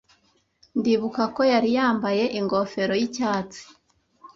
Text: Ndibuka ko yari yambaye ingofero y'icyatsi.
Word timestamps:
Ndibuka 0.79 1.23
ko 1.35 1.41
yari 1.51 1.69
yambaye 1.77 2.23
ingofero 2.39 2.93
y'icyatsi. 2.99 3.61